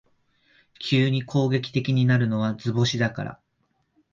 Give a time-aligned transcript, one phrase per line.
[0.79, 3.39] 急に攻撃的になるのは図星だから